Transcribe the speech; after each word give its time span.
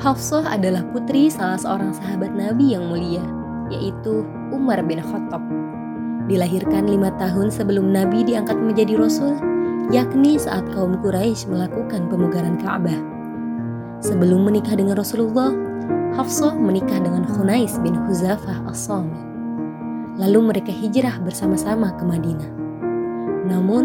Hafsah 0.00 0.56
adalah 0.56 0.80
putri 0.96 1.28
salah 1.28 1.60
seorang 1.60 1.92
sahabat 1.92 2.32
Nabi 2.32 2.72
yang 2.72 2.88
mulia, 2.88 3.20
yaitu 3.68 4.24
Umar 4.48 4.80
bin 4.88 4.96
Khattab. 4.96 5.44
Dilahirkan 6.24 6.88
lima 6.88 7.12
tahun 7.20 7.52
sebelum 7.52 7.92
Nabi 7.92 8.24
diangkat 8.24 8.56
menjadi 8.56 8.96
Rasul, 8.96 9.36
yakni 9.92 10.40
saat 10.40 10.64
kaum 10.72 10.96
Quraisy 11.04 11.52
melakukan 11.52 12.08
pemugaran 12.08 12.56
Ka'bah. 12.56 12.96
Sebelum 14.00 14.48
menikah 14.48 14.72
dengan 14.72 14.96
Rasulullah, 14.96 15.52
Hafsah 16.16 16.56
menikah 16.56 16.96
dengan 16.96 17.28
Khunais 17.28 17.76
bin 17.84 17.92
Huzafah 17.92 18.72
as-Sami. 18.72 19.20
Lalu 20.16 20.48
mereka 20.48 20.72
hijrah 20.72 21.20
bersama-sama 21.20 21.92
ke 22.00 22.08
Madinah. 22.08 22.50
Namun, 23.52 23.84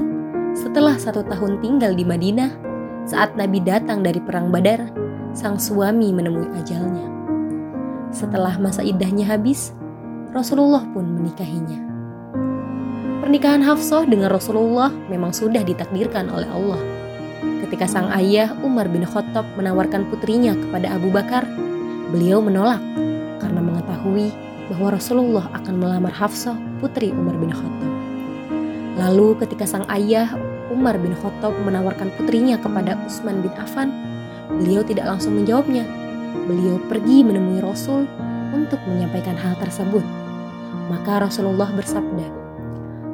setelah 0.55 0.95
satu 0.95 1.27
tahun 1.27 1.59
tinggal 1.59 1.91
di 1.91 2.07
Madinah, 2.07 2.55
saat 3.03 3.35
Nabi 3.35 3.59
datang 3.59 3.99
dari 3.99 4.23
Perang 4.23 4.47
Badar, 4.47 5.03
sang 5.35 5.59
suami 5.59 6.15
menemui 6.15 6.47
ajalnya. 6.55 7.05
Setelah 8.15 8.55
masa 8.55 8.79
idahnya 8.79 9.27
habis, 9.27 9.75
Rasulullah 10.31 10.87
pun 10.95 11.03
menikahinya. 11.03 11.83
Pernikahan 13.19 13.59
Hafsah 13.59 14.07
dengan 14.07 14.31
Rasulullah 14.31 14.95
memang 15.11 15.35
sudah 15.35 15.59
ditakdirkan 15.67 16.31
oleh 16.31 16.47
Allah. 16.47 16.79
Ketika 17.67 17.83
sang 17.83 18.07
ayah 18.15 18.55
Umar 18.63 18.87
bin 18.87 19.03
Khattab 19.03 19.43
menawarkan 19.59 20.07
putrinya 20.07 20.55
kepada 20.55 20.95
Abu 20.95 21.11
Bakar, 21.11 21.43
beliau 22.15 22.39
menolak 22.39 22.79
karena 23.43 23.59
mengetahui 23.59 24.31
bahwa 24.71 24.95
Rasulullah 24.95 25.51
akan 25.51 25.75
melamar 25.75 26.15
Hafsah 26.15 26.55
putri 26.79 27.11
Umar 27.11 27.35
bin 27.35 27.51
Khattab. 27.51 27.91
Lalu 28.95 29.35
ketika 29.43 29.67
sang 29.67 29.83
ayah 29.91 30.31
Umar 30.71 30.95
bin 30.95 31.11
Khattab 31.11 31.51
menawarkan 31.67 32.07
putrinya 32.15 32.55
kepada 32.55 32.95
Utsman 33.03 33.43
bin 33.43 33.51
Affan, 33.59 34.14
Beliau 34.61 34.81
tidak 34.85 35.07
langsung 35.07 35.35
menjawabnya. 35.35 35.83
Beliau 36.45 36.79
pergi 36.87 37.23
menemui 37.23 37.59
Rasul 37.63 38.07
untuk 38.55 38.79
menyampaikan 38.87 39.35
hal 39.35 39.55
tersebut. 39.59 40.03
Maka 40.87 41.25
Rasulullah 41.25 41.71
bersabda, 41.73 42.27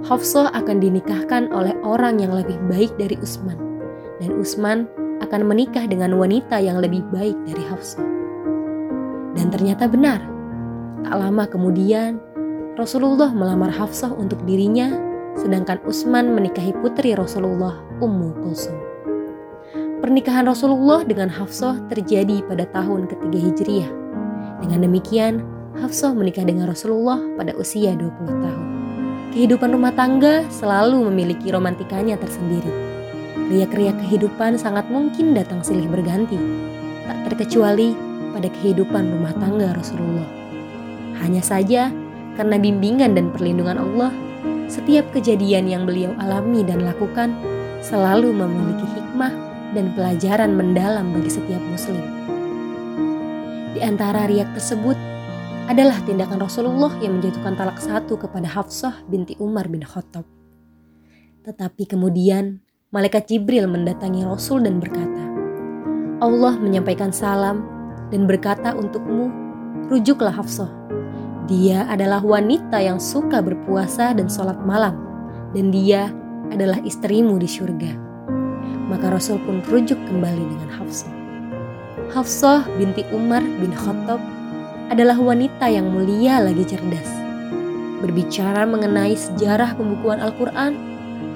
Hafsah 0.05 0.51
akan 0.51 0.81
dinikahkan 0.81 1.53
oleh 1.53 1.77
orang 1.85 2.19
yang 2.19 2.33
lebih 2.33 2.57
baik 2.67 2.91
dari 2.97 3.15
Utsman 3.21 3.71
dan 4.21 4.37
Utsman 4.37 4.85
akan 5.25 5.41
menikah 5.49 5.89
dengan 5.89 6.13
wanita 6.13 6.61
yang 6.61 6.77
lebih 6.77 7.01
baik 7.09 7.37
dari 7.49 7.63
Hafsah. 7.65 8.05
Dan 9.33 9.49
ternyata 9.49 9.89
benar. 9.89 10.21
Tak 11.01 11.17
lama 11.17 11.49
kemudian, 11.49 12.21
Rasulullah 12.77 13.33
melamar 13.33 13.73
Hafsah 13.73 14.13
untuk 14.13 14.37
dirinya, 14.45 14.93
sedangkan 15.33 15.81
Utsman 15.89 16.37
menikahi 16.37 16.77
putri 16.77 17.17
Rasulullah, 17.17 17.81
Ummu 17.97 18.45
Kulsum. 18.45 18.90
Pernikahan 20.01 20.49
Rasulullah 20.49 21.05
dengan 21.05 21.29
Hafsah 21.29 21.77
terjadi 21.85 22.41
pada 22.49 22.65
tahun 22.73 23.05
ketiga 23.05 23.37
Hijriah. 23.37 23.91
Dengan 24.57 24.89
demikian, 24.89 25.45
Hafsah 25.77 26.17
menikah 26.17 26.41
dengan 26.41 26.73
Rasulullah 26.73 27.21
pada 27.37 27.53
usia 27.53 27.93
20 27.93 28.09
tahun. 28.41 28.65
Kehidupan 29.29 29.69
rumah 29.69 29.93
tangga 29.93 30.41
selalu 30.49 31.05
memiliki 31.05 31.53
romantikanya 31.53 32.17
tersendiri. 32.17 32.73
Riak-riak 33.53 34.01
kehidupan 34.01 34.57
sangat 34.57 34.89
mungkin 34.89 35.37
datang 35.37 35.61
silih 35.61 35.85
berganti, 35.85 36.41
tak 37.05 37.29
terkecuali 37.29 37.93
pada 38.33 38.49
kehidupan 38.57 39.05
rumah 39.05 39.37
tangga 39.37 39.69
Rasulullah. 39.77 40.25
Hanya 41.21 41.45
saja, 41.45 41.93
karena 42.41 42.57
bimbingan 42.57 43.13
dan 43.13 43.29
perlindungan 43.29 43.77
Allah, 43.77 44.09
setiap 44.65 45.13
kejadian 45.13 45.69
yang 45.69 45.85
beliau 45.85 46.17
alami 46.17 46.65
dan 46.65 46.81
lakukan 46.89 47.37
selalu 47.85 48.33
memiliki 48.33 48.89
hikmah 48.97 49.50
dan 49.71 49.95
pelajaran 49.95 50.51
mendalam 50.55 51.15
bagi 51.15 51.31
setiap 51.31 51.59
muslim. 51.71 52.03
Di 53.71 53.79
antara 53.79 54.27
riak 54.27 54.51
tersebut 54.51 54.99
adalah 55.71 55.95
tindakan 56.03 56.43
Rasulullah 56.43 56.91
yang 56.99 57.19
menjatuhkan 57.19 57.55
talak 57.55 57.79
satu 57.79 58.19
kepada 58.19 58.51
Hafsah 58.51 58.99
binti 59.07 59.39
Umar 59.39 59.71
bin 59.71 59.81
Khattab. 59.87 60.27
Tetapi 61.47 61.87
kemudian 61.87 62.59
malaikat 62.91 63.31
Jibril 63.31 63.71
mendatangi 63.71 64.27
Rasul 64.27 64.67
dan 64.67 64.83
berkata, 64.83 65.23
Allah 66.19 66.59
menyampaikan 66.59 67.15
salam 67.15 67.63
dan 68.11 68.27
berkata 68.27 68.75
untukmu, 68.75 69.31
rujuklah 69.87 70.35
Hafsah. 70.35 70.69
Dia 71.47 71.87
adalah 71.87 72.21
wanita 72.21 72.77
yang 72.83 72.99
suka 72.99 73.39
berpuasa 73.39 74.13
dan 74.13 74.27
sholat 74.27 74.59
malam, 74.67 74.99
dan 75.55 75.71
dia 75.71 76.11
adalah 76.51 76.77
istrimu 76.83 77.39
di 77.39 77.47
surga 77.47 78.10
maka 78.91 79.07
Rasul 79.07 79.39
pun 79.47 79.63
rujuk 79.71 79.95
kembali 80.11 80.43
dengan 80.51 80.69
Hafsah. 80.75 81.11
Hafsah 82.11 82.67
binti 82.75 83.07
Umar 83.15 83.39
bin 83.39 83.71
Khattab 83.71 84.19
adalah 84.91 85.15
wanita 85.15 85.71
yang 85.71 85.87
mulia 85.87 86.43
lagi 86.43 86.67
cerdas. 86.67 87.07
Berbicara 88.03 88.67
mengenai 88.67 89.15
sejarah 89.15 89.79
pembukuan 89.79 90.19
Al-Quran, 90.19 90.75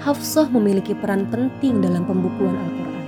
Hafsah 0.03 0.51
memiliki 0.51 0.91
peran 0.91 1.23
penting 1.31 1.79
dalam 1.79 2.03
pembukuan 2.03 2.59
Al-Quran. 2.59 3.03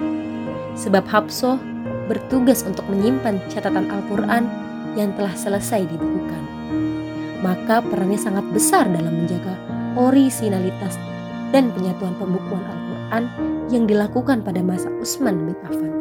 Sebab 0.79 1.03
Hafsah 1.03 1.59
bertugas 2.07 2.63
untuk 2.63 2.87
menyimpan 2.87 3.43
catatan 3.51 3.91
Al-Quran 3.91 4.47
yang 4.95 5.11
telah 5.19 5.35
selesai 5.35 5.83
dibukukan. 5.91 6.43
Maka 7.43 7.83
perannya 7.83 8.17
sangat 8.17 8.47
besar 8.55 8.87
dalam 8.87 9.11
menjaga 9.11 9.59
orisinalitas 9.99 10.95
dan 11.51 11.67
penyatuan 11.75 12.15
pembukuan 12.15 12.63
Al-Quran 12.63 12.96
yang 13.71 13.87
dilakukan 13.87 14.43
pada 14.43 14.59
masa 14.63 14.91
Utsman 14.99 15.47
bin 15.47 15.55
Affan. 15.67 15.93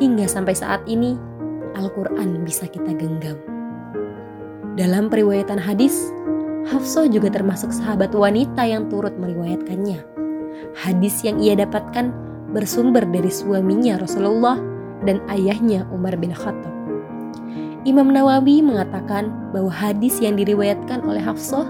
Hingga 0.00 0.26
sampai 0.26 0.54
saat 0.56 0.82
ini, 0.90 1.16
Al-Quran 1.78 2.42
bisa 2.42 2.68
kita 2.68 2.92
genggam. 2.94 3.38
Dalam 4.74 5.06
periwayatan 5.06 5.58
hadis, 5.58 6.10
Hafsah 6.64 7.06
juga 7.12 7.28
termasuk 7.28 7.70
sahabat 7.70 8.16
wanita 8.16 8.64
yang 8.64 8.88
turut 8.88 9.12
meriwayatkannya. 9.20 10.00
Hadis 10.74 11.20
yang 11.22 11.38
ia 11.38 11.54
dapatkan 11.54 12.10
bersumber 12.50 13.04
dari 13.04 13.28
suaminya 13.28 14.00
Rasulullah 14.00 14.56
dan 15.04 15.20
ayahnya 15.30 15.84
Umar 15.92 16.16
bin 16.16 16.32
Khattab. 16.32 16.72
Imam 17.84 18.08
Nawawi 18.08 18.64
mengatakan 18.64 19.28
bahwa 19.52 19.68
hadis 19.68 20.16
yang 20.18 20.40
diriwayatkan 20.40 21.04
oleh 21.04 21.20
Hafsah 21.20 21.68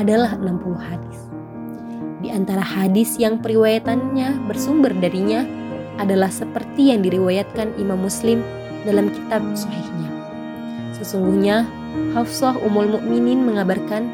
adalah 0.00 0.34
60 0.40 0.74
hadis. 0.80 1.29
Antara 2.30 2.62
hadis 2.62 3.18
yang 3.18 3.42
periwayatannya 3.42 4.46
bersumber 4.46 4.94
darinya 4.94 5.42
adalah 5.98 6.30
seperti 6.30 6.94
yang 6.94 7.02
diriwayatkan 7.02 7.74
Imam 7.76 8.00
Muslim 8.00 8.40
dalam 8.86 9.10
kitab 9.10 9.42
sahihnya. 9.52 10.08
Sesungguhnya 10.94 11.66
Hafsah 12.14 12.54
Umul 12.62 12.96
Mukminin 12.96 13.42
mengabarkan 13.42 14.06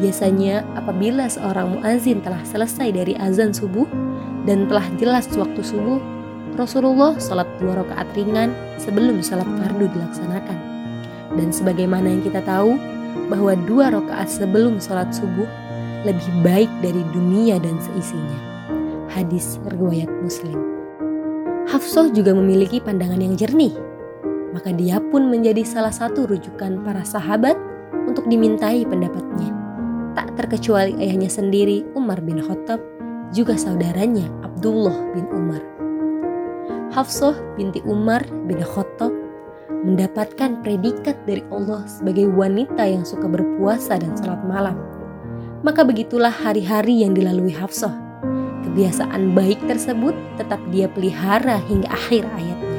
biasanya 0.00 0.64
apabila 0.74 1.28
seorang 1.28 1.78
muazin 1.78 2.24
telah 2.24 2.40
selesai 2.48 2.90
dari 2.90 3.14
azan 3.20 3.52
subuh 3.52 3.86
dan 4.48 4.66
telah 4.66 4.88
jelas 4.96 5.28
waktu 5.36 5.60
subuh, 5.60 6.00
Rasulullah 6.56 7.14
sholat 7.20 7.46
dua 7.60 7.84
rakaat 7.84 8.08
ringan 8.16 8.56
sebelum 8.80 9.20
sholat 9.20 9.46
fardu 9.46 9.86
dilaksanakan. 9.92 10.58
Dan 11.36 11.54
sebagaimana 11.54 12.08
yang 12.08 12.24
kita 12.24 12.42
tahu 12.42 12.74
bahwa 13.30 13.54
dua 13.68 13.94
rakaat 13.94 14.26
sebelum 14.26 14.82
sholat 14.82 15.12
subuh 15.14 15.46
lebih 16.04 16.30
baik 16.40 16.70
dari 16.80 17.02
dunia 17.12 17.60
dan 17.60 17.76
seisinya. 17.80 18.38
Hadis 19.10 19.60
riwayat 19.68 20.08
Muslim. 20.22 20.56
Hafsah 21.68 22.10
juga 22.10 22.32
memiliki 22.32 22.80
pandangan 22.80 23.20
yang 23.20 23.36
jernih, 23.36 23.74
maka 24.56 24.72
dia 24.74 24.98
pun 24.98 25.28
menjadi 25.28 25.62
salah 25.62 25.92
satu 25.92 26.26
rujukan 26.26 26.82
para 26.82 27.04
sahabat 27.04 27.54
untuk 28.08 28.26
dimintai 28.26 28.86
pendapatnya. 28.88 29.50
Tak 30.16 30.34
terkecuali 30.34 30.98
ayahnya 30.98 31.30
sendiri 31.30 31.86
Umar 31.94 32.18
bin 32.24 32.42
Khattab, 32.42 32.80
juga 33.30 33.54
saudaranya 33.54 34.26
Abdullah 34.42 34.96
bin 35.14 35.28
Umar. 35.30 35.62
Hafsah 36.90 37.38
binti 37.54 37.78
Umar 37.86 38.26
bin 38.50 38.58
Khattab 38.66 39.14
mendapatkan 39.86 40.58
predikat 40.66 41.14
dari 41.24 41.46
Allah 41.54 41.86
sebagai 41.86 42.26
wanita 42.34 42.82
yang 42.82 43.06
suka 43.06 43.30
berpuasa 43.30 43.96
dan 44.02 44.18
salat 44.18 44.42
malam 44.42 44.74
maka 45.60 45.84
begitulah 45.84 46.32
hari-hari 46.32 47.04
yang 47.04 47.12
dilalui 47.12 47.52
Hafsah. 47.52 47.92
Kebiasaan 48.64 49.36
baik 49.36 49.60
tersebut 49.68 50.16
tetap 50.40 50.60
dia 50.72 50.88
pelihara 50.88 51.60
hingga 51.68 51.88
akhir 51.92 52.24
ayatnya. 52.32 52.78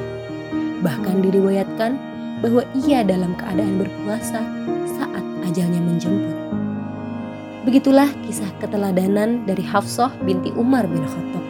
Bahkan 0.82 1.16
diriwayatkan 1.22 1.92
bahwa 2.42 2.66
ia 2.74 3.06
dalam 3.06 3.38
keadaan 3.38 3.78
berpuasa 3.78 4.42
saat 4.98 5.26
ajalnya 5.46 5.78
menjemput. 5.78 6.38
Begitulah 7.62 8.10
kisah 8.26 8.50
keteladanan 8.58 9.46
dari 9.46 9.62
Hafsah 9.62 10.10
binti 10.26 10.50
Umar 10.58 10.90
bin 10.90 11.06
Khattab. 11.06 11.46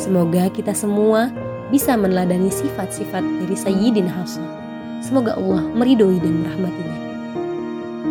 Semoga 0.00 0.48
kita 0.48 0.72
semua 0.72 1.28
bisa 1.68 1.92
meneladani 1.92 2.48
sifat-sifat 2.48 3.20
dari 3.20 3.52
Sayyidina 3.52 4.08
Hafsah. 4.08 4.48
Semoga 5.04 5.36
Allah 5.36 5.60
meridhoi 5.76 6.16
dan 6.16 6.40
merahmatinya. 6.40 6.98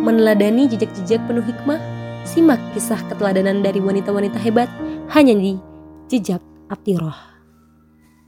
Meneladani 0.02 0.70
jejak-jejak 0.70 1.18
penuh 1.26 1.42
hikmah 1.42 1.91
Simak 2.22 2.60
kisah 2.72 3.02
keteladanan 3.10 3.66
dari 3.66 3.82
wanita-wanita 3.82 4.38
hebat 4.38 4.70
hanya 5.10 5.34
di 5.34 5.58
Jejak 6.06 6.40
Abtiroh. 6.70 7.31